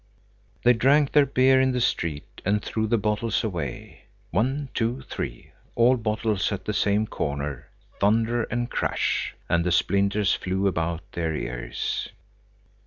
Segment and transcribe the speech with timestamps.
[0.63, 4.05] They drank their beer in the street and threw the bottles away.
[4.31, 7.67] One, two, three, all the bottles at the same corner,
[7.99, 12.09] thunder and crash, and the splinters flew about their ears.